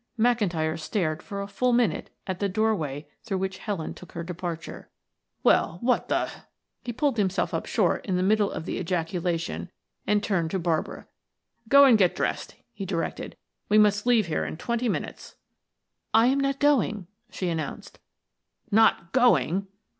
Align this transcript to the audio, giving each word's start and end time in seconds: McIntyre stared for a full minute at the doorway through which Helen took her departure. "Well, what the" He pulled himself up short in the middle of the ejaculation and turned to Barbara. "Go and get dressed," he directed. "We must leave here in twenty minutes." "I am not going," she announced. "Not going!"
McIntyre 0.17 0.79
stared 0.79 1.21
for 1.21 1.43
a 1.43 1.47
full 1.47 1.73
minute 1.73 2.09
at 2.25 2.39
the 2.39 2.49
doorway 2.49 3.07
through 3.23 3.37
which 3.37 3.59
Helen 3.59 3.93
took 3.93 4.13
her 4.13 4.23
departure. 4.23 4.89
"Well, 5.43 5.77
what 5.81 6.07
the" 6.09 6.27
He 6.83 6.91
pulled 6.91 7.17
himself 7.17 7.53
up 7.53 7.67
short 7.67 8.03
in 8.07 8.15
the 8.17 8.23
middle 8.23 8.49
of 8.49 8.65
the 8.65 8.79
ejaculation 8.79 9.69
and 10.07 10.23
turned 10.23 10.49
to 10.49 10.57
Barbara. 10.57 11.05
"Go 11.69 11.85
and 11.85 11.99
get 11.99 12.15
dressed," 12.15 12.55
he 12.73 12.83
directed. 12.83 13.37
"We 13.69 13.77
must 13.77 14.07
leave 14.07 14.25
here 14.25 14.43
in 14.43 14.57
twenty 14.57 14.89
minutes." 14.89 15.35
"I 16.15 16.25
am 16.25 16.39
not 16.39 16.59
going," 16.59 17.05
she 17.29 17.49
announced. 17.49 17.99
"Not 18.71 19.11
going!" 19.11 19.67